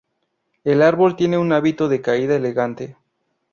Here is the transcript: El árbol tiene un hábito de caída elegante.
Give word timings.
El 0.63 0.81
árbol 0.81 1.15
tiene 1.15 1.37
un 1.37 1.51
hábito 1.53 1.87
de 1.87 2.01
caída 2.01 2.35
elegante. 2.35 2.97